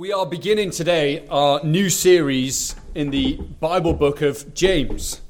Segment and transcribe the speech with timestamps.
[0.00, 5.20] We are beginning today our new series in the Bible book of James.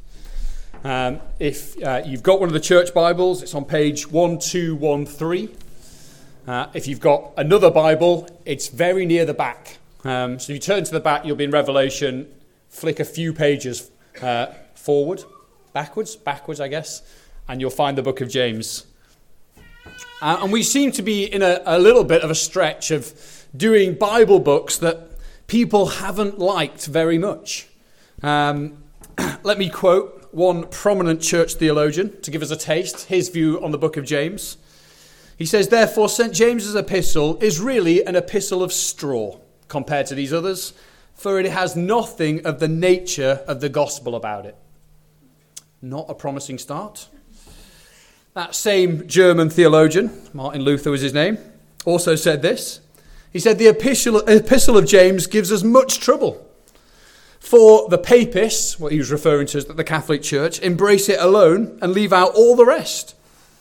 [0.85, 5.57] Um, if uh, you've got one of the church Bibles, it's on page 1213.
[6.47, 9.79] Uh, if you've got another Bible, it's very near the back.
[10.05, 12.33] Um, so if you turn to the back, you'll be in Revelation,
[12.69, 13.91] flick a few pages
[14.23, 15.25] uh, forward,
[15.73, 17.03] backwards, backwards, I guess,
[17.49, 18.87] and you'll find the book of James.
[20.23, 23.13] Uh, and we seem to be in a, a little bit of a stretch of
[23.57, 25.11] doing Bible books that
[25.47, 27.69] people haven't liked very much.
[28.23, 28.85] Um,
[29.43, 33.73] let me quote one prominent church theologian to give us a taste, his view on
[33.73, 34.57] the book of James.
[35.37, 36.33] He says, Therefore, St.
[36.33, 40.73] James's epistle is really an epistle of straw compared to these others,
[41.15, 44.57] for it has nothing of the nature of the gospel about it.
[45.83, 47.09] Not a promising start.
[48.35, 51.39] That same German theologian, Martin Luther was his name,
[51.85, 52.81] also said this.
[53.33, 56.47] He said, The epistle, epistle of James gives us much trouble.
[57.39, 61.79] For the papists, what he was referring to as the Catholic Church, embrace it alone
[61.81, 63.15] and leave out all the rest.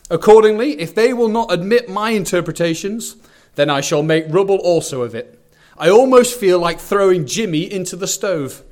[0.09, 3.16] Accordingly, if they will not admit my interpretations,
[3.56, 5.39] then I shall make rubble also of it.
[5.78, 8.64] I almost feel like throwing Jimmy into the stove,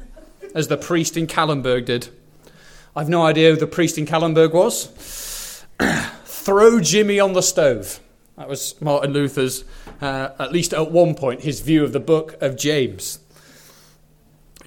[0.53, 2.09] as the priest in Kalenberg did.
[2.95, 5.65] I've no idea who the priest in Kalenberg was.
[6.25, 7.99] Throw Jimmy on the stove.
[8.37, 9.63] That was Martin Luther's,
[10.01, 13.19] uh, at least at one point, his view of the book of James.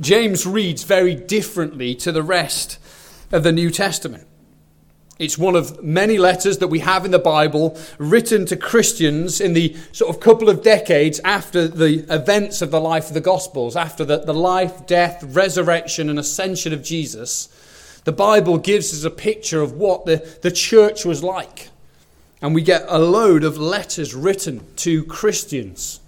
[0.00, 2.78] James reads very differently to the rest
[3.32, 4.26] of the New Testament.
[5.18, 9.52] It's one of many letters that we have in the Bible written to Christians in
[9.52, 13.76] the sort of couple of decades after the events of the life of the Gospels,
[13.76, 17.48] after the, the life, death, resurrection, and ascension of Jesus.
[18.04, 21.69] The Bible gives us a picture of what the, the church was like.
[22.42, 26.00] And we get a load of letters written to Christians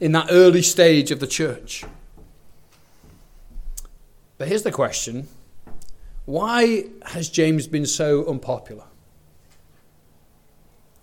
[0.00, 1.84] in that early stage of the church.
[4.38, 5.28] But here's the question
[6.24, 8.84] why has James been so unpopular?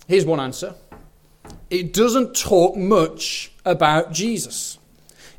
[0.06, 0.74] Here's one answer
[1.70, 4.78] it doesn't talk much about Jesus.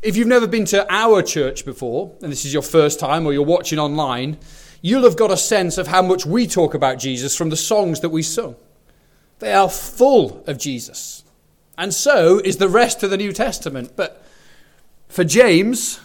[0.02, 3.34] If you've never been to our church before, and this is your first time or
[3.34, 4.38] you're watching online,
[4.82, 8.02] you'll have got a sense of how much we talk about Jesus from the songs
[8.02, 8.56] that we sung.
[9.40, 11.24] They are full of Jesus.
[11.78, 13.94] And so is the rest of the New Testament.
[13.96, 14.24] But
[15.08, 16.00] for James,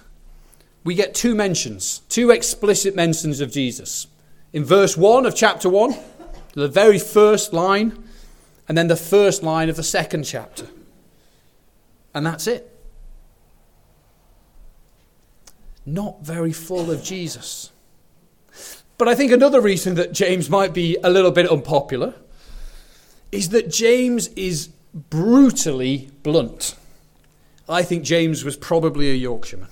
[0.84, 4.06] we get two mentions, two explicit mentions of Jesus.
[4.52, 5.94] In verse 1 of chapter 1,
[6.54, 8.02] the very first line,
[8.68, 10.66] and then the first line of the second chapter.
[12.14, 12.66] And that's it.
[15.86, 17.70] Not very full of Jesus.
[18.98, 22.14] But I think another reason that James might be a little bit unpopular
[23.32, 26.74] is that James is brutally blunt.
[27.68, 29.68] I think James was probably a Yorkshireman.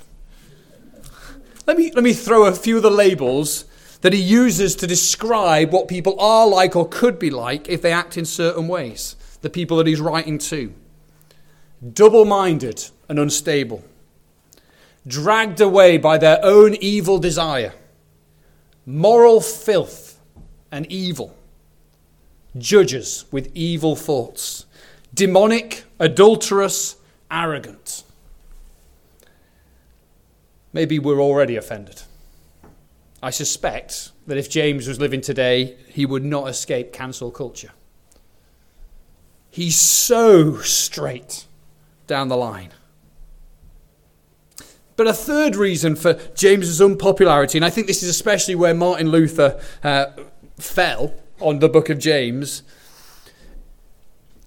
[1.67, 3.65] Let me, let me throw a few of the labels
[4.01, 7.93] that he uses to describe what people are like or could be like if they
[7.93, 9.17] act in certain ways.
[9.43, 10.73] The people that he's writing to
[11.93, 13.85] double minded and unstable,
[15.07, 17.73] dragged away by their own evil desire,
[18.85, 20.21] moral filth
[20.71, 21.38] and evil
[22.57, 24.67] judges with evil thoughts,
[25.13, 26.97] demonic, adulterous,
[27.31, 28.05] arrogant.
[30.73, 32.03] Maybe we're already offended.
[33.23, 37.73] I suspect that if James was living today, he would not escape cancel culture.
[39.51, 41.47] He's so straight
[42.07, 42.71] down the line.
[44.97, 49.11] But a third reason for James's unpopularity, and I think this is especially where Martin
[49.11, 50.07] Luther uh,
[50.59, 52.63] fell, on the book of James,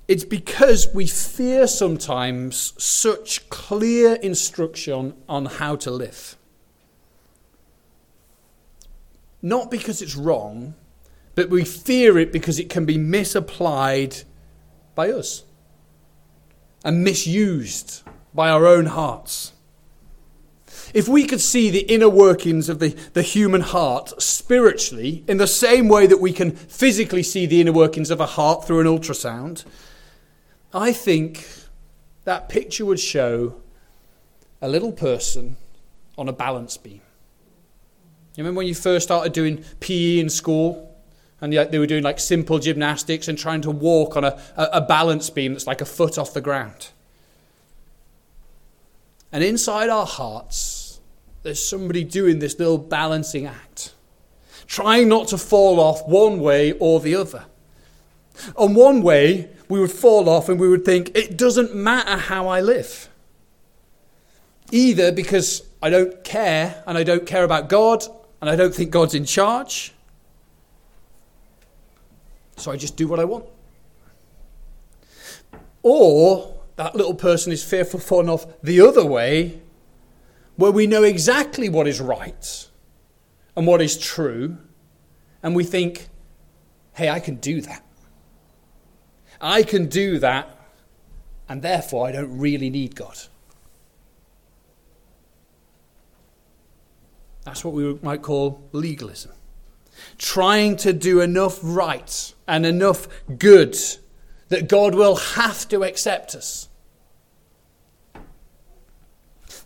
[0.08, 6.36] it's because we fear sometimes such clear instruction on how to live.
[9.42, 10.76] Not because it's wrong,
[11.36, 14.18] but we fear it because it can be misapplied
[14.96, 15.44] by us
[16.84, 18.04] and misused
[18.34, 19.54] by our own hearts.
[20.94, 25.48] If we could see the inner workings of the, the human heart spiritually, in the
[25.48, 28.88] same way that we can physically see the inner workings of a heart through an
[28.88, 29.64] ultrasound,
[30.74, 31.48] I think
[32.24, 33.56] that picture would show
[34.62, 35.58] a little person
[36.18, 37.02] on a balance beam.
[38.36, 40.88] You remember when you first started doing PE in school?
[41.42, 45.30] And they were doing like simple gymnastics and trying to walk on a, a balance
[45.32, 46.90] beam that's like a foot off the ground.
[49.32, 50.71] And inside our hearts,
[51.44, 53.94] there's somebody doing this little balancing act,
[54.68, 57.46] trying not to fall off one way or the other.
[58.56, 62.48] On one way, we would fall off and we would think, it doesn't matter how
[62.48, 63.10] I live.
[64.72, 68.04] Either because I don't care and I don't care about God
[68.40, 69.94] and I don't think God's in charge,
[72.56, 73.46] so I just do what I want.
[75.84, 79.62] Or that little person is fearful far enough the other way,
[80.62, 82.70] where we know exactly what is right
[83.56, 84.58] and what is true,
[85.42, 86.08] and we think,
[86.94, 87.84] hey, I can do that.
[89.42, 90.56] I can do that,
[91.50, 93.18] and therefore I don't really need God.
[97.44, 99.32] That's what we might call legalism.
[100.20, 103.08] Trying to do enough right and enough
[103.40, 103.76] good
[104.50, 106.70] that God will have to accept us.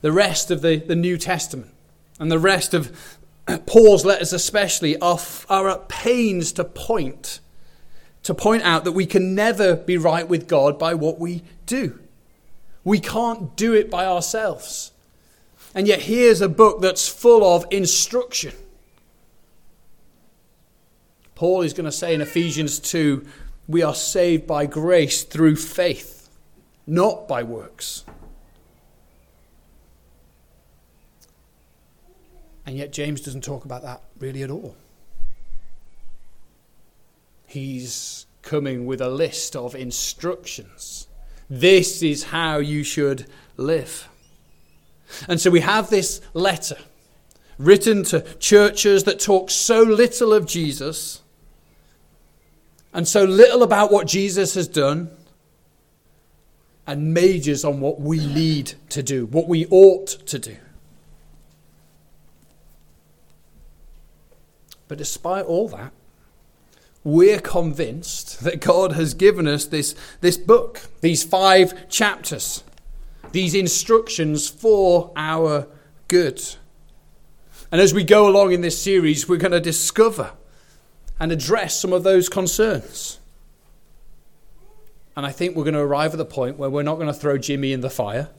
[0.01, 1.71] The rest of the, the New Testament
[2.19, 3.17] and the rest of
[3.65, 5.19] Paul's letters, especially, are,
[5.49, 7.39] are at pains to point
[8.25, 11.99] to point out that we can never be right with God by what we do.
[12.83, 14.93] We can't do it by ourselves.
[15.75, 18.53] And yet, here's a book that's full of instruction.
[21.35, 23.27] Paul is going to say in Ephesians 2
[23.67, 26.29] we are saved by grace through faith,
[26.87, 28.05] not by works.
[32.65, 34.75] And yet, James doesn't talk about that really at all.
[37.45, 41.07] He's coming with a list of instructions.
[41.49, 43.27] This is how you should
[43.57, 44.07] live.
[45.27, 46.77] And so we have this letter
[47.57, 51.21] written to churches that talk so little of Jesus
[52.93, 55.09] and so little about what Jesus has done
[56.87, 60.57] and majors on what we need to do, what we ought to do.
[64.87, 65.91] But despite all that,
[67.03, 72.63] we're convinced that God has given us this, this book, these five chapters,
[73.31, 75.67] these instructions for our
[76.07, 76.41] good.
[77.71, 80.31] And as we go along in this series, we're going to discover
[81.19, 83.19] and address some of those concerns.
[85.15, 87.13] And I think we're going to arrive at the point where we're not going to
[87.13, 88.29] throw Jimmy in the fire.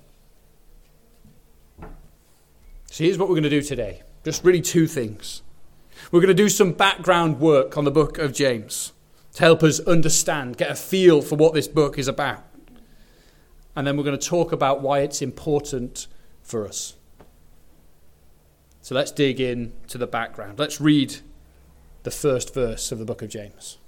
[2.90, 5.42] So here's what we're going to do today just really two things.
[6.10, 8.92] We're going to do some background work on the book of James
[9.34, 12.44] to help us understand, get a feel for what this book is about.
[13.74, 16.06] And then we're going to talk about why it's important
[16.42, 16.94] for us.
[18.80, 20.58] So let's dig in to the background.
[20.58, 21.16] Let's read
[22.04, 23.78] the first verse of the book of James.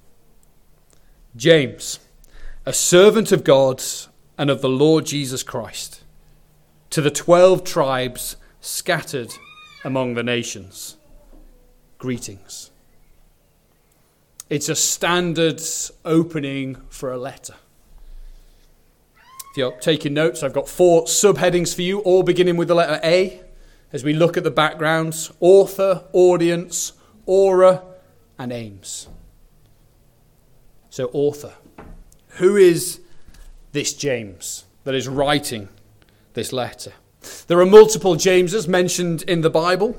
[1.37, 2.01] James,
[2.67, 3.83] a servant of God
[4.37, 6.03] and of the Lord Jesus Christ,
[6.91, 9.33] to the twelve tribes scattered
[9.85, 10.97] among the nations,
[11.99, 12.71] greetings.
[14.49, 15.61] It's a standard
[16.05, 17.55] opening for a letter.
[19.51, 23.01] If you're taking notes, I've got four subheadings for you, all beginning with the letter
[23.05, 23.43] A,
[23.93, 26.93] as we look at the backgrounds author, audience,
[27.27, 27.83] aura,
[28.39, 29.09] and aims.
[30.91, 31.55] So, author.
[32.39, 33.01] Who is
[33.73, 35.69] this James that is writing
[36.35, 36.93] this letter?
[37.49, 39.99] There are multiple Jameses mentioned in the Bible.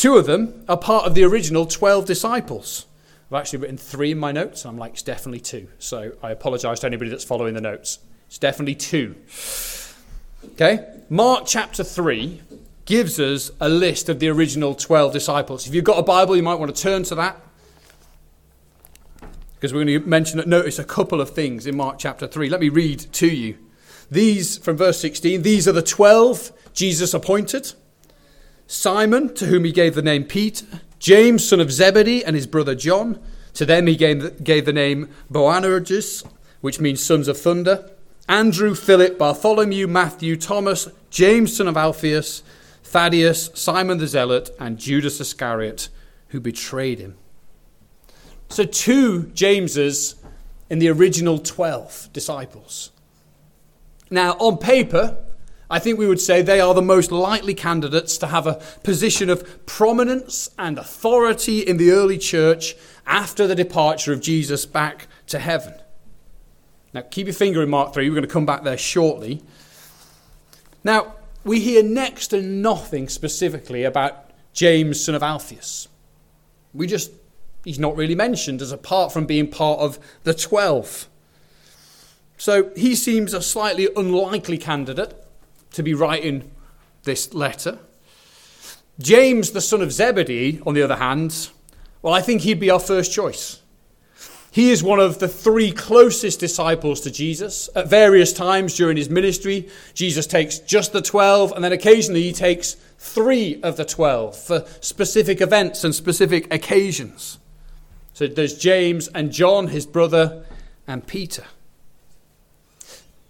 [0.00, 2.86] Two of them are part of the original 12 disciples.
[3.30, 5.68] I've actually written three in my notes, and I'm like, it's definitely two.
[5.78, 7.98] So I apologize to anybody that's following the notes.
[8.26, 9.14] It's definitely two.
[10.52, 10.86] Okay?
[11.10, 12.40] Mark chapter 3
[12.86, 15.66] gives us a list of the original 12 disciples.
[15.66, 17.38] If you've got a Bible, you might want to turn to that.
[19.56, 22.48] Because we're going to mention, notice a couple of things in Mark chapter 3.
[22.48, 23.58] Let me read to you.
[24.10, 27.74] These, from verse 16, these are the 12 Jesus appointed
[28.70, 30.64] Simon, to whom he gave the name Peter,
[31.00, 33.20] James, son of Zebedee, and his brother John.
[33.54, 36.24] To them he gave the, gave the name Boanerges,
[36.60, 37.90] which means sons of thunder.
[38.28, 42.44] Andrew, Philip, Bartholomew, Matthew, Thomas, James, son of Alphaeus,
[42.84, 45.88] Thaddeus, Simon the Zealot, and Judas Iscariot,
[46.28, 47.16] who betrayed him.
[48.50, 50.14] So, two Jameses
[50.70, 52.92] in the original 12 disciples.
[54.10, 55.16] Now, on paper,
[55.70, 59.30] I think we would say they are the most likely candidates to have a position
[59.30, 62.74] of prominence and authority in the early church
[63.06, 65.74] after the departure of Jesus back to heaven.
[66.92, 68.08] Now, keep your finger in Mark 3.
[68.08, 69.42] We're going to come back there shortly.
[70.82, 75.86] Now, we hear next to nothing specifically about James, son of Alphaeus.
[76.74, 77.12] We just,
[77.64, 81.06] he's not really mentioned as apart from being part of the twelve.
[82.36, 85.14] So he seems a slightly unlikely candidate
[85.72, 86.50] to be writing
[87.04, 87.78] this letter.
[88.98, 91.48] James, the son of Zebedee, on the other hand,
[92.02, 93.60] well, I think he'd be our first choice.
[94.52, 97.70] He is one of the three closest disciples to Jesus.
[97.76, 102.32] At various times during his ministry, Jesus takes just the 12, and then occasionally he
[102.32, 107.38] takes three of the 12 for specific events and specific occasions.
[108.12, 110.44] So there's James and John, his brother,
[110.86, 111.44] and Peter.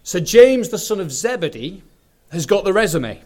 [0.02, 1.82] So James, the son of Zebedee,
[2.30, 3.20] has got the resume.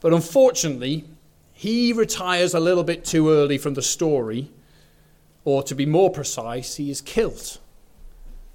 [0.00, 1.04] But unfortunately,
[1.52, 4.50] he retires a little bit too early from the story
[5.44, 7.58] or to be more precise, he is killed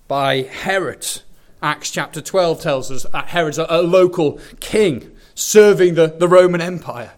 [0.08, 1.22] by Herod.
[1.62, 7.14] Acts chapter 12 tells us Herod's a, a local king serving the, the Roman Empire.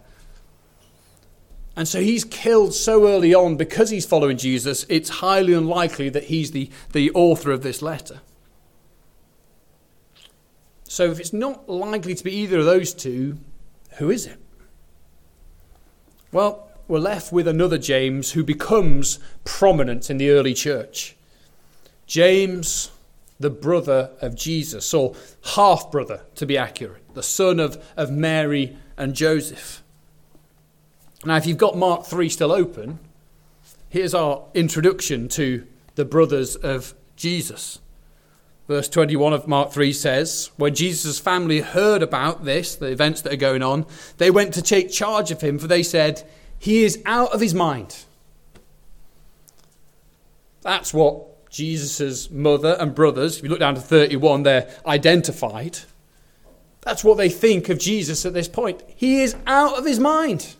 [1.75, 6.25] And so he's killed so early on because he's following Jesus, it's highly unlikely that
[6.25, 8.21] he's the, the author of this letter.
[10.87, 13.37] So if it's not likely to be either of those two,
[13.97, 14.39] who is it?
[16.31, 21.15] Well, we're left with another James who becomes prominent in the early church.
[22.05, 22.91] James,
[23.39, 25.13] the brother of Jesus, or
[25.55, 29.83] half brother to be accurate, the son of, of Mary and Joseph.
[31.25, 32.99] Now, if you've got Mark 3 still open,
[33.89, 37.79] here's our introduction to the brothers of Jesus.
[38.67, 43.33] Verse 21 of Mark 3 says, When Jesus' family heard about this, the events that
[43.33, 43.85] are going on,
[44.17, 46.23] they went to take charge of him, for they said,
[46.59, 48.03] he is out of his mind.
[50.61, 55.79] That's what Jesus' mother and brothers, if you look down to 31, they're identified.
[56.81, 58.83] That's what they think of Jesus at this point.
[58.95, 60.55] He is out of his mind.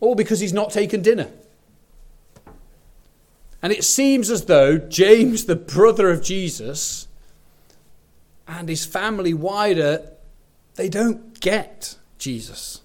[0.00, 1.30] All because he's not taken dinner.
[3.64, 7.08] And it seems as though James, the brother of Jesus,
[8.46, 10.06] and his family wider,
[10.74, 12.82] they don't get Jesus.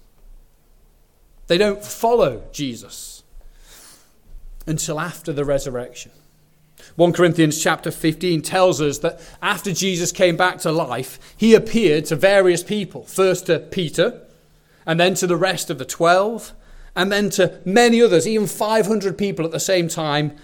[1.48, 3.24] They don't follow Jesus
[4.66, 6.12] until after the resurrection.
[6.96, 12.06] 1 Corinthians chapter 15 tells us that after Jesus came back to life, he appeared
[12.06, 13.02] to various people.
[13.02, 14.22] First to Peter,
[14.86, 16.54] and then to the rest of the 12,
[16.96, 20.38] and then to many others, even 500 people at the same time,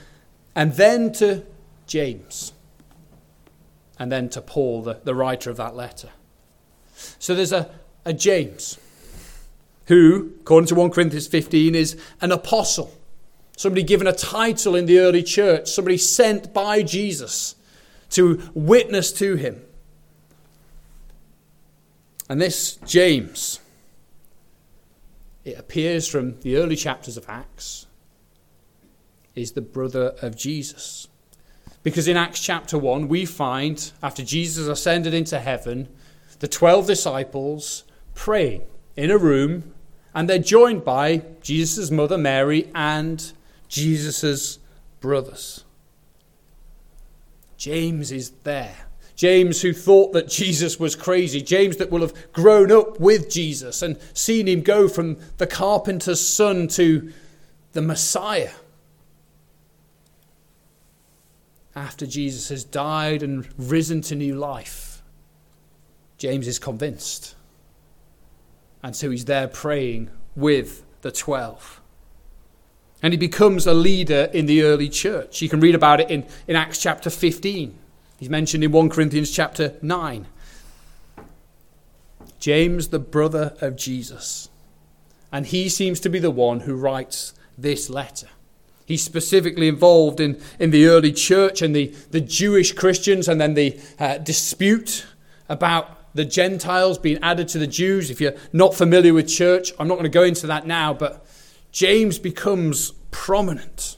[0.56, 1.44] and then to
[1.86, 2.52] James,
[3.98, 6.08] and then to Paul, the, the writer of that letter.
[7.18, 7.70] So there's a,
[8.06, 8.78] a James
[9.86, 12.92] who, according to 1 Corinthians 15, is an apostle.
[13.56, 17.54] Somebody given a title in the early church, somebody sent by Jesus
[18.10, 19.62] to witness to him.
[22.28, 23.60] And this James,
[25.44, 27.85] it appears from the early chapters of Acts,
[29.36, 31.06] is the brother of Jesus.
[31.82, 35.88] Because in Acts chapter 1, we find, after Jesus ascended into heaven,
[36.40, 38.62] the 12 disciples praying
[38.96, 39.72] in a room
[40.14, 43.32] and they're joined by Jesus' mother Mary and
[43.68, 44.58] Jesus'
[45.00, 45.64] brothers.
[47.56, 48.76] James is there.
[49.14, 51.40] James, who thought that Jesus was crazy.
[51.40, 56.20] James, that will have grown up with Jesus and seen him go from the carpenter's
[56.20, 57.12] son to
[57.72, 58.50] the Messiah.
[61.76, 65.02] After Jesus has died and risen to new life,
[66.16, 67.34] James is convinced.
[68.82, 71.82] And so he's there praying with the 12.
[73.02, 75.42] And he becomes a leader in the early church.
[75.42, 77.76] You can read about it in, in Acts chapter 15.
[78.18, 80.26] He's mentioned in 1 Corinthians chapter 9.
[82.40, 84.48] James, the brother of Jesus.
[85.30, 88.28] And he seems to be the one who writes this letter.
[88.86, 93.54] He's specifically involved in, in the early church and the, the Jewish Christians and then
[93.54, 95.06] the uh, dispute
[95.48, 98.10] about the Gentiles being added to the Jews.
[98.10, 101.26] If you're not familiar with church, I'm not going to go into that now, but
[101.72, 103.96] James becomes prominent.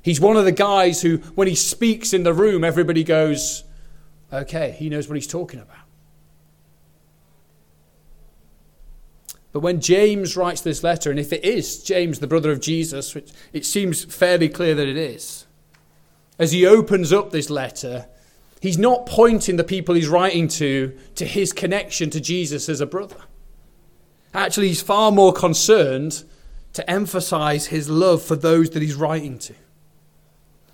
[0.00, 3.64] He's one of the guys who, when he speaks in the room, everybody goes,
[4.32, 5.79] okay, he knows what he's talking about.
[9.52, 13.14] But when James writes this letter, and if it is James, the brother of Jesus,
[13.14, 15.46] which it seems fairly clear that it is,
[16.38, 18.06] as he opens up this letter,
[18.60, 22.86] He's not pointing the people he's writing to to his connection to Jesus as a
[22.86, 23.16] brother.
[24.34, 26.24] Actually, he's far more concerned
[26.74, 29.54] to emphasize his love for those that he's writing to.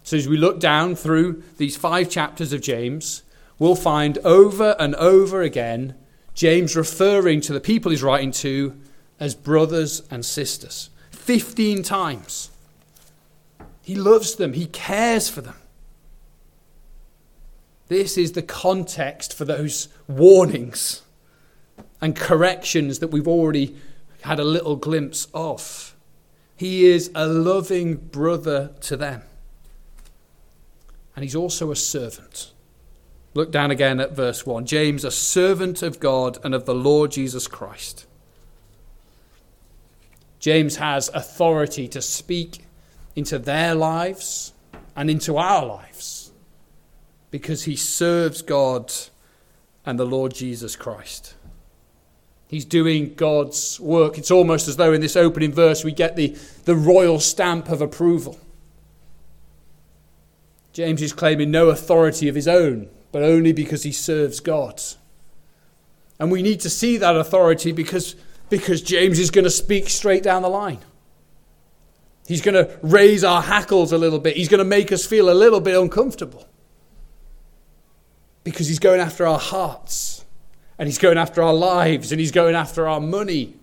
[0.03, 3.23] So, as we look down through these five chapters of James,
[3.59, 5.95] we'll find over and over again
[6.37, 8.79] James referring to the people he's writing to
[9.19, 10.91] as brothers and sisters.
[11.11, 12.51] 15 times.
[13.83, 15.57] He loves them, he cares for them.
[17.89, 21.03] This is the context for those warnings
[22.01, 23.77] and corrections that we've already
[24.23, 25.95] had a little glimpse of.
[26.57, 29.23] He is a loving brother to them.
[31.15, 32.53] and he's also a servant.
[33.37, 34.65] Look down again at verse 1.
[34.65, 38.07] James, a servant of God and of the Lord Jesus Christ.
[40.39, 42.65] James has authority to speak
[43.15, 44.55] into their lives
[44.97, 46.33] and into our lives
[47.31, 48.91] because he serves God
[49.85, 51.35] and the Lord Jesus Christ.
[52.49, 54.17] He's doing God's work.
[54.17, 56.29] It's almost as though in this opening verse we get the,
[56.65, 58.41] the royal stamp of approval.
[60.73, 64.81] James is claiming no authority of his own but only because he serves God.
[66.19, 68.17] And we need to see that authority because,
[68.49, 70.81] because James is going to speak straight down the line.
[72.27, 74.37] He's going to raise our hackles a little bit.
[74.37, 76.49] He's going to make us feel a little bit uncomfortable.
[78.43, 80.25] Because he's going after our hearts,
[80.79, 83.55] and he's going after our lives, and he's going after our money,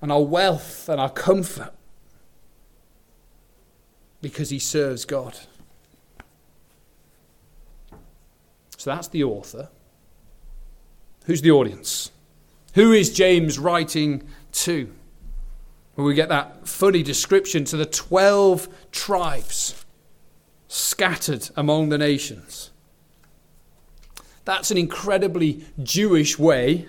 [0.00, 1.72] and our wealth, and our comfort.
[4.20, 5.38] Because he serves God.
[8.84, 9.70] So that's the author.
[11.24, 12.10] Who's the audience?
[12.74, 14.92] Who is James writing to?
[15.96, 19.86] Well, we get that funny description to the 12 tribes
[20.68, 22.72] scattered among the nations.
[24.44, 26.86] That's an incredibly Jewish way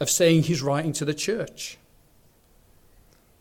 [0.00, 1.78] of saying he's writing to the church,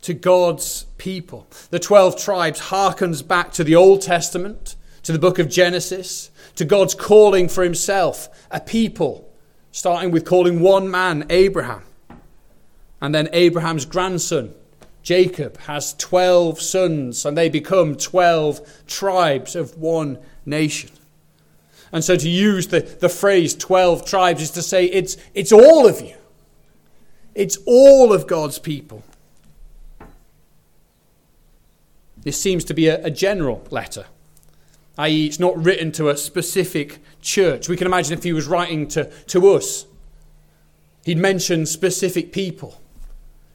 [0.03, 1.45] to God's people.
[1.71, 6.65] The 12 tribes harkens back to the Old Testament, to the book of Genesis, to
[6.65, 9.29] God's calling for himself, a people,
[9.71, 11.83] starting with calling one man, Abraham.
[13.01, 14.53] And then Abraham's grandson,
[15.01, 20.91] Jacob, has 12 sons, and they become 12 tribes of one nation.
[21.91, 25.87] And so to use the, the phrase 12 tribes is to say it's, it's all
[25.87, 26.15] of you,
[27.33, 29.03] it's all of God's people.
[32.23, 34.05] This seems to be a, a general letter
[34.97, 37.69] i.e., it's not written to a specific church.
[37.69, 39.85] We can imagine if he was writing to, to us,
[41.05, 42.81] he'd mention specific people.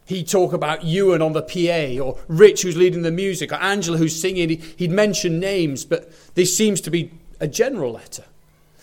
[0.06, 3.98] He'd talk about Ewan on the PA, or Rich who's leading the music, or Angela
[3.98, 4.48] who's singing.
[4.76, 7.10] He'd mention names, but this seems to be
[7.40, 8.24] a general letter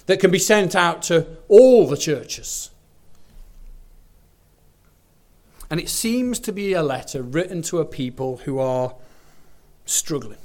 [0.06, 2.70] that can be sent out to all the churches.
[5.70, 8.94] And it seems to be a letter written to a people who are
[9.86, 10.43] struggling.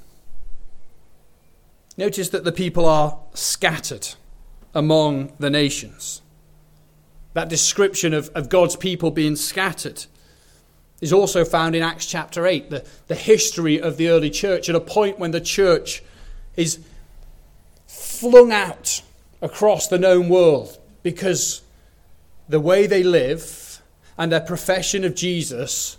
[1.98, 4.10] Notice that the people are scattered
[4.72, 6.22] among the nations.
[7.34, 10.06] That description of, of God's people being scattered
[11.00, 14.76] is also found in Acts chapter 8, the, the history of the early church, at
[14.76, 16.02] a point when the church
[16.56, 16.78] is
[17.88, 19.02] flung out
[19.42, 21.62] across the known world because
[22.48, 23.82] the way they live
[24.16, 25.96] and their profession of Jesus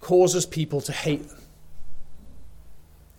[0.00, 1.35] causes people to hate them.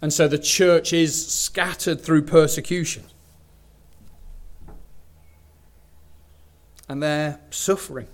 [0.01, 3.03] And so the church is scattered through persecution.
[6.88, 8.07] And they're suffering.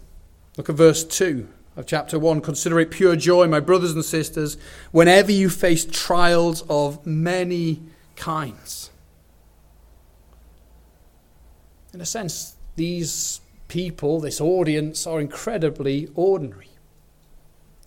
[0.58, 2.41] Look at verse 2 of chapter 1.
[2.41, 4.58] Consider it pure joy, my brothers and sisters,
[4.91, 7.82] whenever you face trials of many
[8.15, 8.89] kinds.
[11.93, 16.69] In a sense, these people, this audience, are incredibly ordinary.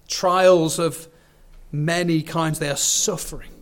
[0.06, 1.08] Trials of
[1.72, 3.55] many kinds, they are suffering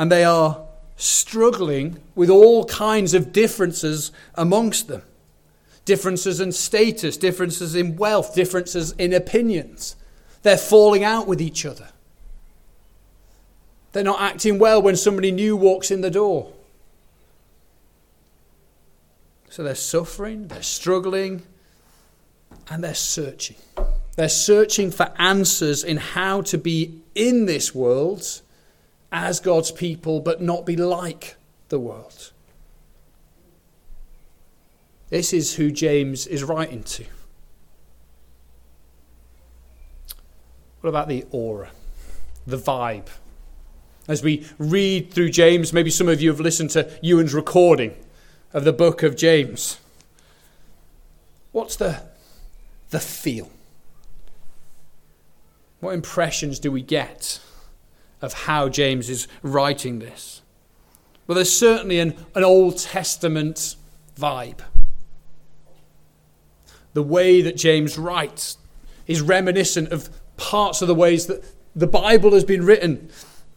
[0.00, 5.02] and they are struggling with all kinds of differences amongst them
[5.84, 9.96] differences in status, differences in wealth, differences in opinions.
[10.42, 11.88] They're falling out with each other.
[13.92, 16.52] They're not acting well when somebody new walks in the door.
[19.48, 21.42] So they're suffering, they're struggling,
[22.70, 23.56] and they're searching.
[24.16, 28.42] They're searching for answers in how to be in this world
[29.12, 31.36] as God's people, but not be like
[31.68, 32.32] the world.
[35.08, 37.04] This is who James is writing to.
[40.80, 41.70] What about the aura,
[42.46, 43.08] the vibe?
[44.08, 47.94] As we read through James, maybe some of you have listened to Ewan's recording
[48.52, 49.78] of the book of James.
[51.52, 52.02] What's the,
[52.90, 53.50] the feel?
[55.80, 57.40] What impressions do we get
[58.20, 60.42] of how James is writing this?
[61.26, 63.76] Well, there's certainly an, an Old Testament
[64.18, 64.60] vibe.
[66.92, 68.58] The way that James writes
[69.06, 71.44] is reminiscent of parts of the ways that
[71.76, 73.10] the Bible has been written.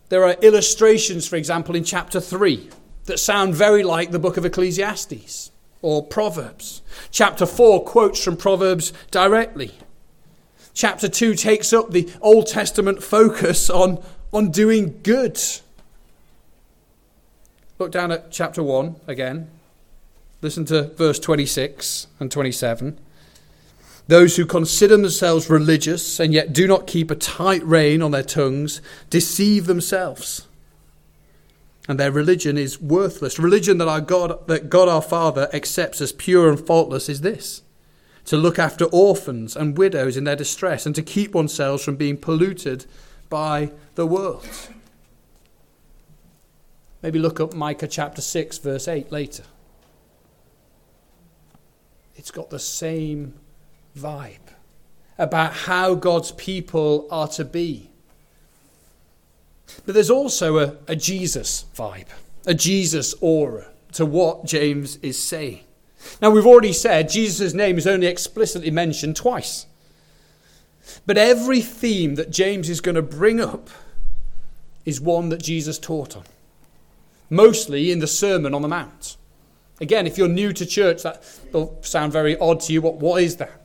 [0.10, 2.70] There are illustrations, for example, in chapter 3
[3.06, 6.82] that sound very like the book of Ecclesiastes or Proverbs.
[7.12, 9.72] Chapter 4 quotes from Proverbs directly.
[10.74, 15.40] Chapter 2 takes up the Old Testament focus on on doing good.
[17.80, 19.50] Look down at chapter 1 again.
[20.42, 23.00] Listen to verse 26 and 27.
[24.08, 28.24] Those who consider themselves religious and yet do not keep a tight rein on their
[28.24, 30.48] tongues deceive themselves.
[31.88, 33.40] And their religion is worthless.
[33.40, 37.62] Religion that our God that God our Father accepts as pure and faultless is this
[38.26, 42.18] to look after orphans and widows in their distress and to keep oneself from being
[42.18, 42.86] polluted
[43.34, 44.48] by the world.
[47.02, 49.42] Maybe look up Micah chapter 6, verse 8 later.
[52.16, 53.34] It's got the same
[53.98, 54.54] vibe
[55.18, 57.90] about how God's people are to be.
[59.84, 62.10] But there's also a, a Jesus vibe,
[62.46, 65.62] a Jesus aura to what James is saying.
[66.22, 69.66] Now, we've already said Jesus' name is only explicitly mentioned twice.
[71.06, 73.70] But every theme that James is going to bring up
[74.86, 76.24] is one that Jesus taught on,
[77.30, 79.18] mostly in the Sermon on the Mount.
[79.80, 82.82] Again, if you're new to church, that will sound very odd to you.
[82.82, 83.62] What, what is that?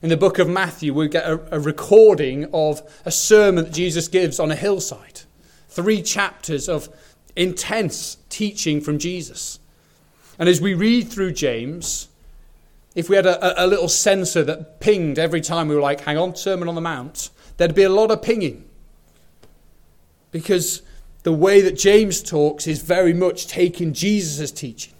[0.00, 4.06] In the book of Matthew, we get a, a recording of a sermon that Jesus
[4.06, 5.22] gives on a hillside.
[5.68, 6.88] Three chapters of
[7.34, 9.58] intense teaching from Jesus.
[10.38, 12.08] And as we read through James,
[12.94, 16.18] if we had a, a, little sensor that pinged every time we were like, hang
[16.18, 18.64] on, Sermon on the Mount, there'd be a lot of pinging.
[20.30, 20.82] Because
[21.22, 24.94] the way that James talks is very much taking Jesus' teaching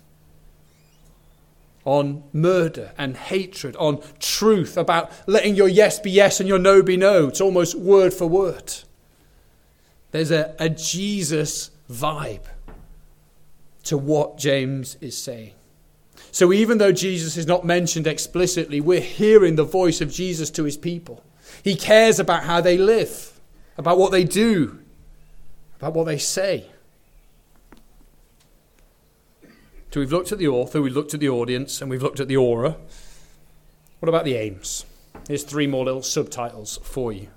[1.85, 6.83] on murder and hatred, on truth, about letting your yes be yes and your no
[6.83, 7.29] be no.
[7.29, 8.74] It's almost word for word.
[10.11, 12.44] There's a, a Jesus vibe
[13.85, 15.53] to what James is saying.
[16.38, 20.62] So even though Jesus is not mentioned explicitly, we're hearing the voice of Jesus to
[20.62, 21.24] his people.
[21.64, 23.40] He cares about how they live,
[23.77, 24.79] about what they do,
[25.81, 26.70] about what they say.
[29.90, 32.29] So we've looked at the author, we've looked at the audience, and we've looked at
[32.29, 32.77] the aura.
[33.98, 34.85] What about the aims?
[35.27, 37.31] Here's three more little subtitles for you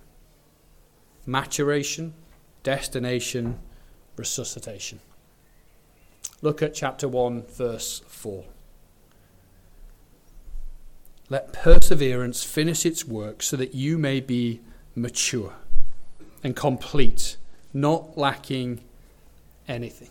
[1.25, 2.13] maturation,
[2.61, 3.57] destination,
[4.15, 4.99] resuscitation.
[6.43, 8.45] Look at chapter 1, verse 4.
[11.31, 14.59] Let perseverance finish its work so that you may be
[14.95, 15.53] mature
[16.43, 17.37] and complete,
[17.73, 18.81] not lacking
[19.65, 20.09] anything.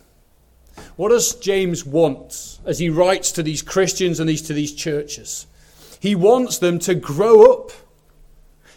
[0.95, 5.45] What does James want as he writes to these Christians and these, to these churches?
[5.99, 7.69] He wants them to grow up.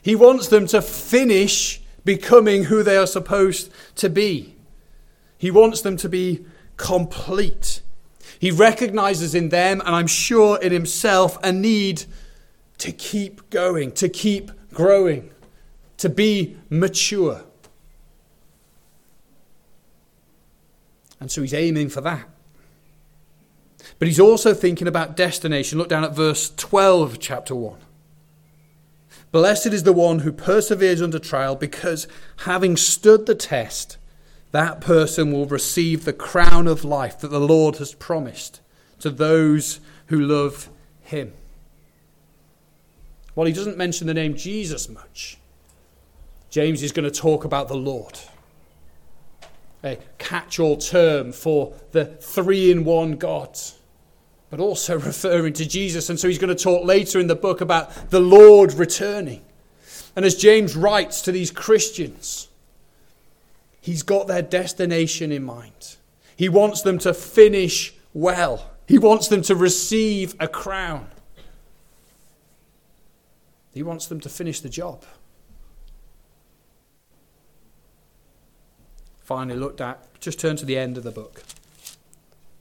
[0.02, 4.54] He wants them to finish becoming who they are supposed to be.
[5.38, 6.44] He wants them to be
[6.76, 7.80] complete.
[8.38, 12.04] He recognizes in them, and I'm sure in himself, a need
[12.78, 15.30] to keep going, to keep growing,
[15.98, 17.44] to be mature.
[21.20, 22.28] And so he's aiming for that.
[23.98, 25.78] But he's also thinking about destination.
[25.78, 27.78] Look down at verse 12 chapter 1.
[29.30, 32.06] Blessed is the one who perseveres under trial, because
[32.38, 33.98] having stood the test,
[34.52, 38.60] that person will receive the crown of life that the Lord has promised
[39.00, 40.68] to those who love
[41.00, 41.32] him.
[43.35, 45.38] Well, he doesn't mention the name Jesus much.
[46.51, 48.18] James is going to talk about the Lord
[49.85, 53.57] a catch all term for the three in one God,
[54.51, 56.09] but also referring to Jesus.
[56.09, 59.42] And so he's going to talk later in the book about the Lord returning.
[60.16, 62.49] And as James writes to these Christians,
[63.81, 65.97] he's got their destination in mind.
[66.37, 71.09] He wants them to finish well, he wants them to receive a crown.
[73.74, 75.04] He wants them to finish the job.
[79.24, 81.42] finally looked at, just turn to the end of the book.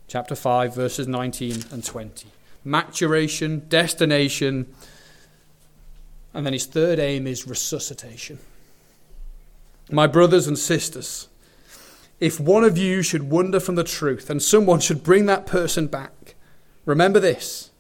[0.08, 2.28] Chapter 5, verses 19 and 20.
[2.64, 4.74] Maturation, destination,
[6.34, 8.40] and then his third aim is resuscitation.
[9.92, 11.28] My brothers and sisters,
[12.22, 15.88] if one of you should wander from the truth and someone should bring that person
[15.88, 16.36] back,
[16.86, 17.72] remember this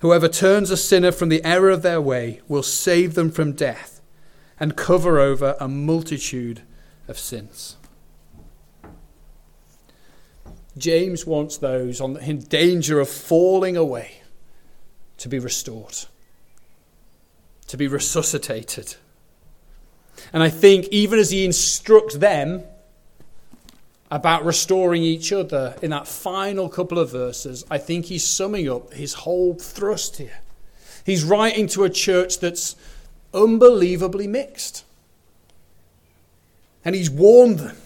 [0.00, 4.00] whoever turns a sinner from the error of their way will save them from death
[4.60, 6.62] and cover over a multitude
[7.06, 7.76] of sins.
[10.76, 14.22] James wants those in danger of falling away
[15.18, 15.96] to be restored,
[17.66, 18.94] to be resuscitated.
[20.32, 22.62] And I think even as he instructs them
[24.10, 28.92] about restoring each other in that final couple of verses, I think he's summing up
[28.94, 30.40] his whole thrust here.
[31.04, 32.76] He's writing to a church that's
[33.34, 34.84] unbelievably mixed.
[36.84, 37.76] And he's warned them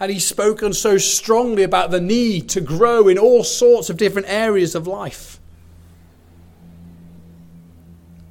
[0.00, 4.28] And he's spoken so strongly about the need to grow in all sorts of different
[4.28, 5.40] areas of life.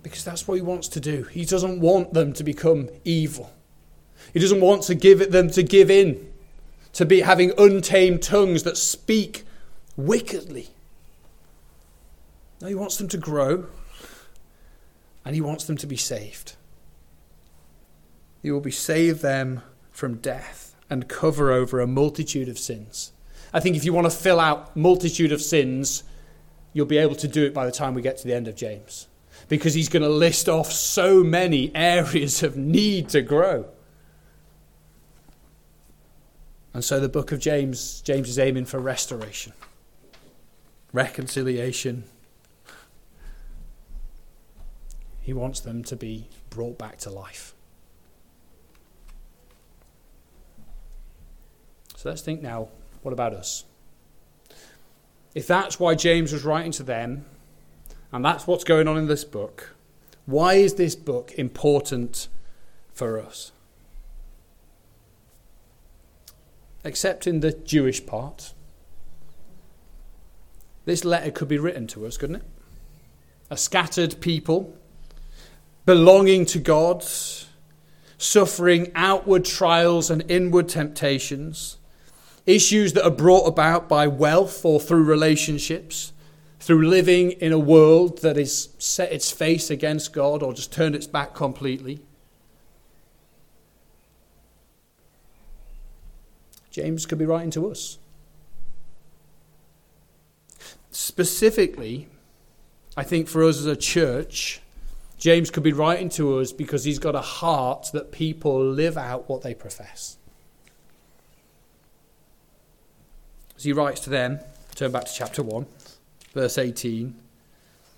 [0.01, 1.23] Because that's what he wants to do.
[1.23, 3.51] He doesn't want them to become evil.
[4.33, 6.26] He doesn't want to give them to give in,
[6.97, 9.45] to be having untamed tongues that speak
[9.95, 10.69] wickedly.
[12.59, 13.67] No, he wants them to grow
[15.23, 16.55] and he wants them to be saved.
[18.41, 23.11] He will be save them from death and cover over a multitude of sins.
[23.53, 26.03] I think if you want to fill out multitude of sins,
[26.73, 28.55] you'll be able to do it by the time we get to the end of
[28.55, 29.07] James.
[29.49, 33.67] Because he's going to list off so many areas of need to grow.
[36.73, 39.53] And so the book of James, James is aiming for restoration,
[40.93, 42.03] reconciliation.
[45.21, 47.53] He wants them to be brought back to life.
[51.95, 52.69] So let's think now
[53.01, 53.65] what about us?
[55.33, 57.25] If that's why James was writing to them,
[58.11, 59.75] and that's what's going on in this book,
[60.25, 62.27] why is this book important
[62.93, 63.51] for us?
[66.87, 68.53] Except in the Jewish part,
[70.85, 72.43] this letter could be written to us, couldn't it?
[73.49, 74.77] A scattered people,
[75.85, 77.05] belonging to God,
[78.17, 81.77] suffering outward trials and inward temptations
[82.45, 86.13] issues that are brought about by wealth or through relationships,
[86.59, 90.95] through living in a world that has set its face against God or just turned
[90.95, 91.99] its back completely.
[96.77, 97.97] James could be writing to us.
[100.91, 102.07] Specifically,
[102.95, 104.61] I think for us as a church,
[105.17, 109.27] James could be writing to us because he's got a heart that people live out
[109.27, 110.17] what they profess.
[113.55, 114.39] As he writes to them,
[114.75, 115.65] turn back to chapter 1,
[116.35, 117.15] verse 18.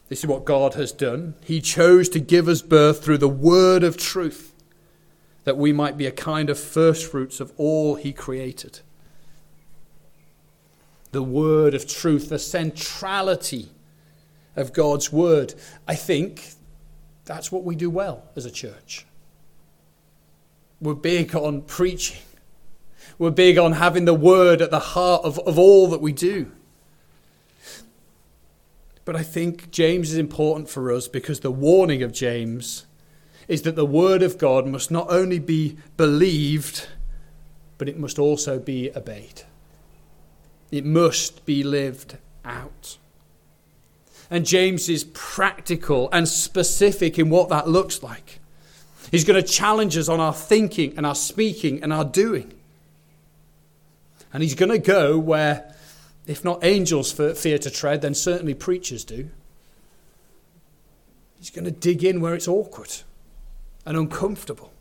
[0.08, 1.34] This is what God has done.
[1.44, 4.54] He chose to give us birth through the word of truth,
[5.44, 8.82] that we might be a kind of firstfruits of all he created.
[11.12, 13.70] The word of truth, the centrality
[14.56, 15.56] of God's word.
[15.88, 16.54] I think
[17.26, 19.06] that's what we do well as a church.
[20.82, 22.22] We're big on preaching
[23.20, 26.52] we're big on having the word at the heart of, of all that we do.
[29.04, 32.86] But I think James is important for us because the warning of James
[33.50, 36.88] is that the word of God must not only be believed,
[37.80, 39.42] but it must also be obeyed.
[40.72, 43.00] It must be lived out.
[44.30, 48.40] And James is practical and specific in what that looks like.
[49.10, 52.54] He's going to challenge us on our thinking and our speaking and our doing.
[54.32, 55.74] And he's going to go where,
[56.28, 59.32] if not angels fear to tread, then certainly preachers do.
[61.40, 63.02] He's going to dig in where it's awkward
[63.86, 64.72] and uncomfortable.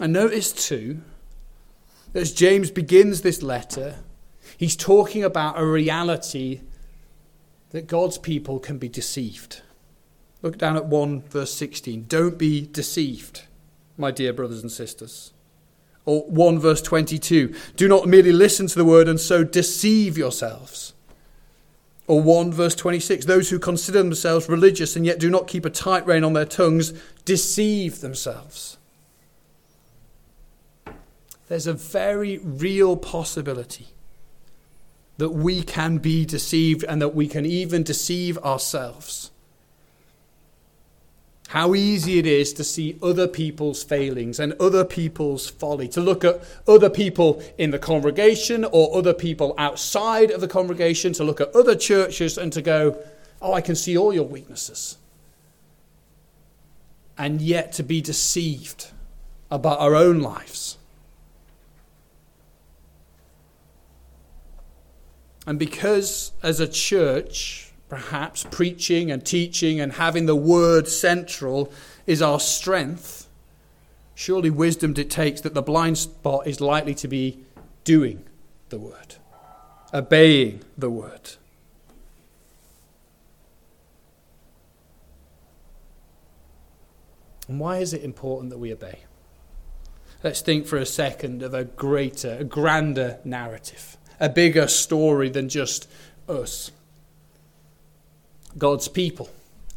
[0.00, 1.02] And notice too,
[2.14, 3.96] as James begins this letter,
[4.56, 6.60] he's talking about a reality
[7.70, 9.62] that God's people can be deceived.
[10.42, 12.06] Look down at 1 verse 16.
[12.08, 13.44] Don't be deceived,
[13.96, 15.32] my dear brothers and sisters.
[16.04, 20.94] Or 1 verse 22 Do not merely listen to the word and so deceive yourselves.
[22.06, 25.70] Or 1 verse 26 Those who consider themselves religious and yet do not keep a
[25.70, 26.92] tight rein on their tongues
[27.24, 28.78] deceive themselves.
[31.48, 33.88] There's a very real possibility
[35.18, 39.31] that we can be deceived and that we can even deceive ourselves.
[41.52, 46.24] How easy it is to see other people's failings and other people's folly, to look
[46.24, 51.42] at other people in the congregation or other people outside of the congregation, to look
[51.42, 52.96] at other churches and to go,
[53.42, 54.96] Oh, I can see all your weaknesses.
[57.18, 58.86] And yet to be deceived
[59.50, 60.78] about our own lives.
[65.46, 71.70] And because as a church, perhaps preaching and teaching and having the word central
[72.06, 73.28] is our strength,
[74.14, 77.44] surely wisdom dictates that the blind spot is likely to be
[77.84, 78.24] doing
[78.70, 79.16] the word,
[79.92, 81.32] obeying the word.
[87.46, 89.00] And why is it important that we obey?
[90.22, 95.50] Let's think for a second of a greater, a grander narrative, a bigger story than
[95.50, 95.90] just
[96.26, 96.70] us.
[98.58, 99.30] God's people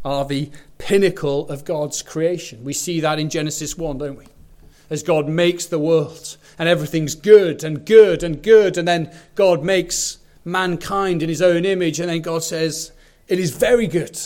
[0.04, 2.64] are the pinnacle of God's creation.
[2.64, 4.26] We see that in Genesis 1, don't we?
[4.90, 8.78] as God makes the world and everything's good and good and good.
[8.78, 12.00] And then God makes mankind in his own image.
[12.00, 12.92] And then God says,
[13.28, 14.20] It is very good.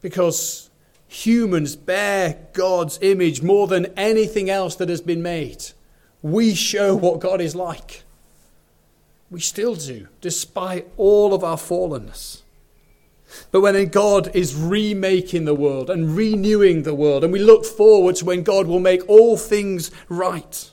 [0.00, 0.70] Because
[1.08, 5.64] humans bear God's image more than anything else that has been made.
[6.22, 8.02] We show what God is like.
[9.30, 12.42] We still do, despite all of our fallenness.
[13.50, 18.16] But when God is remaking the world and renewing the world, and we look forward
[18.16, 20.70] to when God will make all things right,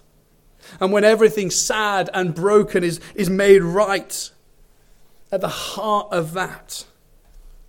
[0.80, 4.32] and when everything sad and broken is, is made right,
[5.32, 6.86] at the heart of that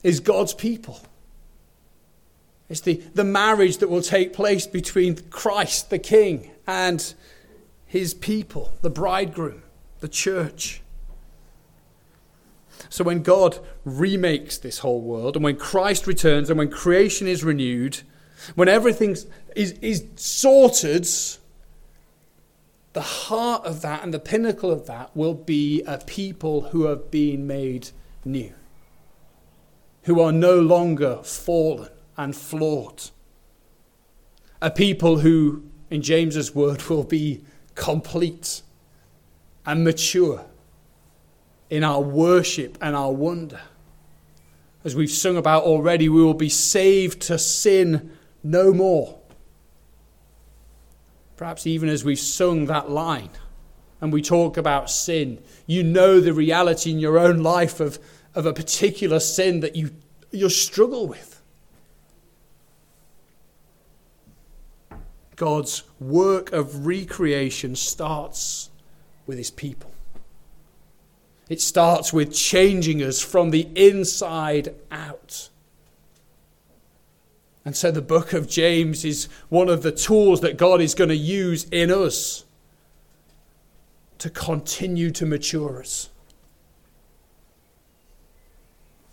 [0.03, 1.01] is God's people.
[2.69, 7.15] It's the, the marriage that will take place between Christ, the King, and
[7.87, 9.63] his people, the bridegroom,
[10.01, 10.82] the church.
[12.93, 17.43] So when God remakes this whole world, and when Christ returns, and when creation is
[17.43, 18.03] renewed,
[18.55, 19.17] when everything
[19.57, 21.09] is, is sorted,
[22.93, 27.11] the heart of that and the pinnacle of that will be a people who have
[27.11, 27.89] been made
[28.27, 28.53] new,
[30.03, 33.05] who are no longer fallen and flawed.
[34.61, 37.43] A people who, in James's word, will be
[37.75, 38.61] complete
[39.65, 40.45] and mature
[41.73, 43.63] in our worship and our wonder.
[44.85, 49.19] As we've sung about already, we will be saved to sin no more.
[51.39, 53.31] Perhaps even as we've sung that line
[54.03, 57.99] and we talk about sin, you know the reality in your own life of,
[58.35, 59.93] of a particular sin that you,
[60.31, 61.41] you struggle with.
[65.37, 68.69] God's work of recreation starts
[69.27, 69.92] with his people.
[71.53, 75.51] It starts with changing us from the inside out.
[77.63, 81.11] And so the book of James is one of the tools that God is going
[81.11, 82.47] to use in us
[84.17, 86.09] to continue to mature us.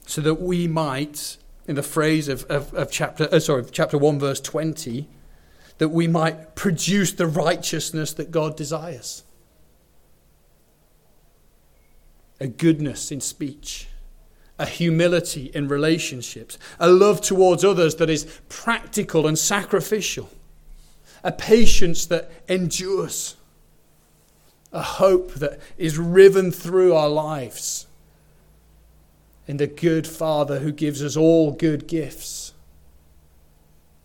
[0.05, 1.35] So that we might,
[1.67, 5.09] in the phrase of, of, of chapter, uh, sorry, chapter 1, verse 20,
[5.77, 9.23] that we might produce the righteousness that God desires
[12.39, 13.87] a goodness in speech,
[14.57, 20.29] a humility in relationships, a love towards others that is practical and sacrificial,
[21.23, 23.35] a patience that endures,
[24.71, 27.87] a hope that is riven through our lives
[29.47, 32.53] in the good Father who gives us all good gifts,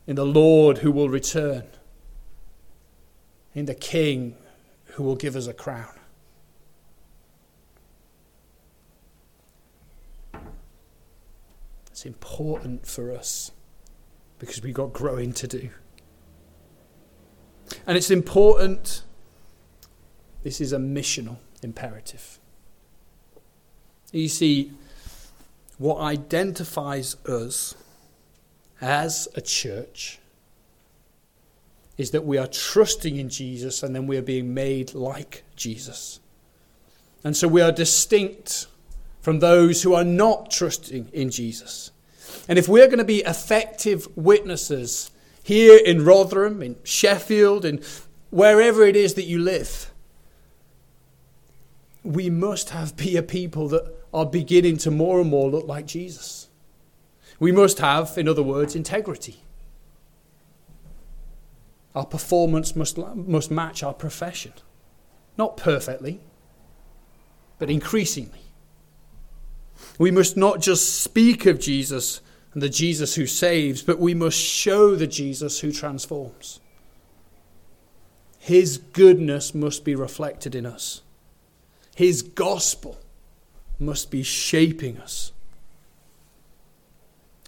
[0.07, 1.65] in the Lord who will return,
[3.55, 4.37] in the King
[4.87, 5.94] who will give us a crown.
[11.95, 13.53] It's important for us
[14.41, 15.71] because we've got growing to do.
[17.87, 19.05] And it's important,
[20.43, 22.41] this is a missional imperative.
[24.11, 24.73] You see,
[25.79, 27.77] what identifies us
[28.81, 30.19] as a church
[31.97, 36.19] is that we are trusting in Jesus and then we are being made like Jesus.
[37.23, 38.67] And so we are distinct
[39.25, 41.91] from those who are not trusting in Jesus.
[42.47, 45.11] And if we're going to be effective witnesses
[45.43, 47.83] here in Rotherham, in Sheffield, and
[48.29, 49.91] wherever it is that you live,
[52.03, 55.87] we must have be a people that are beginning to more and more look like
[55.87, 56.49] Jesus.
[57.41, 59.39] We must have, in other words, integrity.
[61.95, 64.53] Our performance must, must match our profession.
[65.39, 66.21] Not perfectly,
[67.59, 68.44] but increasingly.
[69.99, 72.21] We must not just speak of Jesus
[72.53, 76.61] and the Jesus who saves, but we must show the Jesus who transforms.
[78.39, 81.03] His goodness must be reflected in us.
[81.95, 82.99] His gospel
[83.79, 85.33] must be shaping us.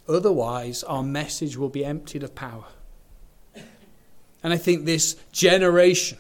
[0.08, 2.64] Otherwise, our message will be emptied of power.
[4.42, 6.18] And I think this generation,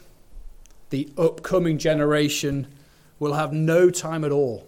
[0.90, 2.66] the upcoming generation,
[3.20, 4.66] will have no time at all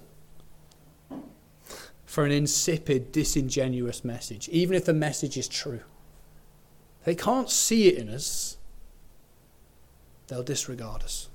[2.08, 5.80] for an insipid, disingenuous message, even if the message is true.
[7.04, 8.56] They can't see it in us,
[10.26, 11.28] they'll disregard us.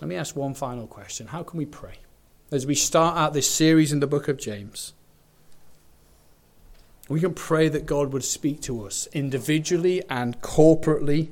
[0.00, 1.26] Let me ask one final question.
[1.26, 1.94] How can we pray?
[2.52, 4.92] As we start out this series in the book of James,
[7.08, 11.28] we can pray that God would speak to us individually and corporately,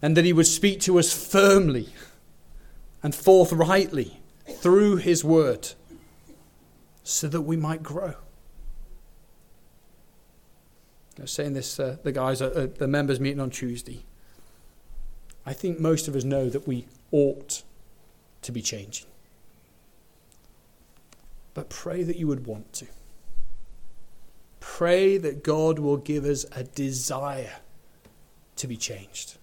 [0.00, 1.88] and that He would speak to us firmly
[3.02, 5.72] and forthrightly through His Word
[7.02, 8.14] so that we might grow.
[11.18, 14.04] I was saying this, uh, the guys at the members meeting on Tuesday.
[15.44, 17.62] I think most of us know that we ought
[18.42, 19.06] to be changing.
[21.54, 22.86] But pray that you would want to.
[24.60, 27.56] Pray that God will give us a desire
[28.56, 29.36] to be changed.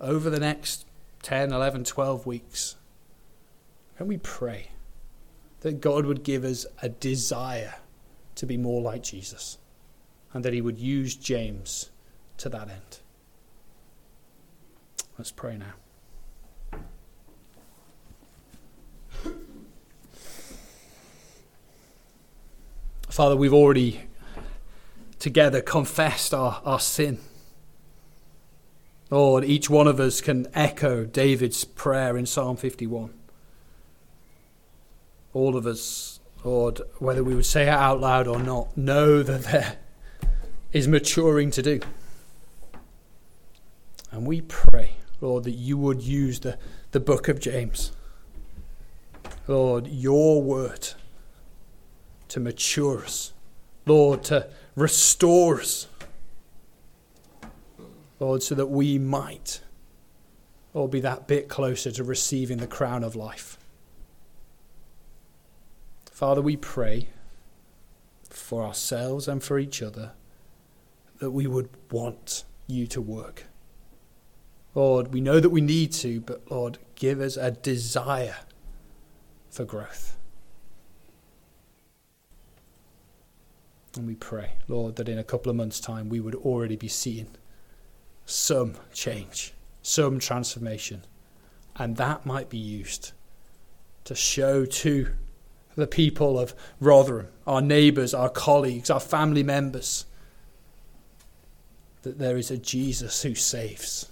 [0.00, 0.86] Over the next
[1.22, 2.76] 10, 11, 12 weeks,
[3.96, 4.70] can we pray
[5.60, 7.76] that God would give us a desire
[8.34, 9.58] to be more like Jesus
[10.32, 11.90] and that He would use James
[12.38, 12.98] to that end?
[15.16, 15.74] Let's pray now.
[23.08, 24.00] Father, we've already
[25.20, 27.20] together confessed our, our sin.
[29.10, 33.12] Lord, each one of us can echo David's prayer in Psalm 51.
[35.32, 39.42] All of us, Lord, whether we would say it out loud or not, know that
[39.44, 39.76] there
[40.72, 41.80] is maturing to do.
[44.10, 46.56] And we pray, Lord, that you would use the,
[46.92, 47.92] the book of James.
[49.46, 50.90] Lord, your word
[52.28, 53.32] to mature us,
[53.86, 55.88] Lord, to restore us,
[58.24, 59.60] Lord, so that we might,
[60.72, 63.58] Lord, be that bit closer to receiving the crown of life.
[66.10, 67.08] Father, we pray
[68.30, 70.12] for ourselves and for each other
[71.18, 73.44] that we would want you to work.
[74.74, 78.36] Lord, we know that we need to, but Lord, give us a desire
[79.50, 80.16] for growth.
[83.94, 86.88] And we pray, Lord, that in a couple of months' time we would already be
[86.88, 87.28] seeing
[88.26, 91.04] some change, some transformation.
[91.76, 93.12] And that might be used
[94.04, 95.08] to show to
[95.76, 100.06] the people of Rotherham, our neighbours, our colleagues, our family members,
[102.02, 104.08] that there is a Jesus who saves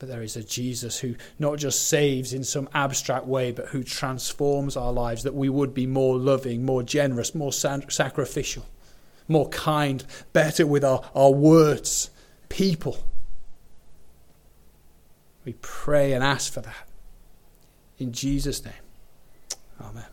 [0.00, 3.84] but there is a Jesus who not just saves in some abstract way, but who
[3.84, 8.66] transforms our lives, that we would be more loving, more generous, more sacrificial,
[9.28, 12.10] more kind, better with our, our words,
[12.50, 12.98] people.
[15.46, 16.88] We pray and ask for that.
[17.96, 18.74] In Jesus' name.
[19.80, 20.04] Amen.